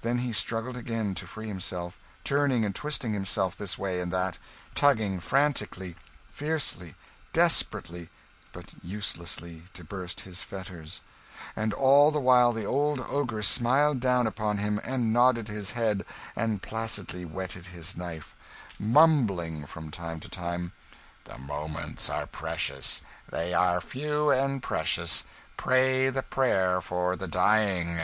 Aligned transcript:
Then 0.00 0.20
he 0.20 0.32
struggled 0.32 0.78
again 0.78 1.14
to 1.16 1.26
free 1.26 1.46
himself 1.46 1.98
turning 2.24 2.64
and 2.64 2.74
twisting 2.74 3.12
himself 3.12 3.54
this 3.54 3.76
way 3.76 4.00
and 4.00 4.10
that; 4.10 4.38
tugging 4.74 5.20
frantically, 5.20 5.94
fiercely, 6.30 6.94
desperately 7.34 8.08
but 8.54 8.72
uselessly 8.82 9.64
to 9.74 9.84
burst 9.84 10.20
his 10.22 10.42
fetters; 10.42 11.02
and 11.54 11.74
all 11.74 12.10
the 12.10 12.18
while 12.18 12.50
the 12.54 12.64
old 12.64 12.98
ogre 12.98 13.42
smiled 13.42 14.00
down 14.00 14.26
upon 14.26 14.56
him, 14.56 14.80
and 14.82 15.12
nodded 15.12 15.48
his 15.48 15.72
head, 15.72 16.06
and 16.34 16.62
placidly 16.62 17.26
whetted 17.26 17.66
his 17.66 17.94
knife; 17.94 18.34
mumbling, 18.78 19.66
from 19.66 19.90
time 19.90 20.18
to 20.20 20.30
time, 20.30 20.72
"The 21.24 21.36
moments 21.36 22.08
are 22.08 22.24
precious, 22.26 23.02
they 23.30 23.52
are 23.52 23.82
few 23.82 24.30
and 24.30 24.62
precious 24.62 25.24
pray 25.58 26.08
the 26.08 26.22
prayer 26.22 26.80
for 26.80 27.16
the 27.16 27.28
dying!" 27.28 28.00